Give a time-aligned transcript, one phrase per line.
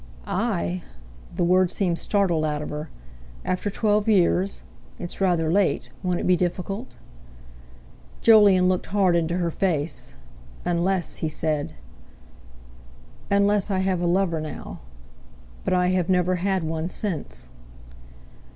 [0.25, 0.81] "I?"
[1.35, 2.89] The word seemed startled out of her.
[3.45, 4.63] "After twelve years?
[4.97, 5.91] It's rather late.
[6.01, 6.95] Won't it be difficult?"
[8.23, 10.15] Jolyon looked hard into her face.
[10.65, 11.73] "Unless...." he said.
[13.29, 14.79] "Unless I have a lover now.
[15.63, 17.47] But I have never had one since."